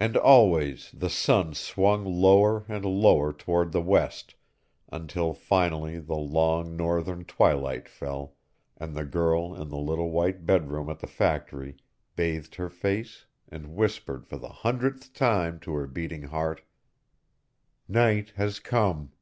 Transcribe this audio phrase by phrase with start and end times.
[0.00, 4.36] And always the sun swung lower and lower toward the west,
[4.90, 8.36] until finally the long northern twilight fell,
[8.78, 11.76] and the girl in the little white bedroom at the factory
[12.16, 16.62] bathed her face and whispered for the hundredth time to her beating heart:
[17.86, 19.12] "Night has come!"